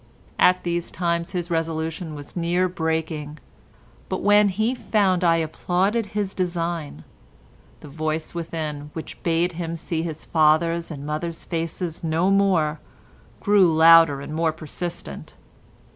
[0.39, 3.37] At these times his resolution was near breaking,
[4.09, 7.03] but when he found I applauded his design,
[7.81, 12.79] the voice within, which bade him see his father's and mother's faces no more,
[13.41, 15.35] grew louder and more persistent.